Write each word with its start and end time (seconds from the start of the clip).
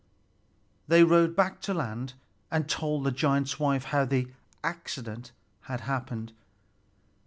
They 0.87 1.03
rowed 1.03 1.35
back 1.35 1.61
to 1.61 1.75
land, 1.75 2.13
and 2.49 2.67
told 2.67 3.03
the 3.03 3.11
giant's 3.11 3.59
wife 3.59 3.83
how 3.83 4.05
the 4.05 4.29
"accident" 4.63 5.31
had 5.65 5.81
happened. 5.81 6.33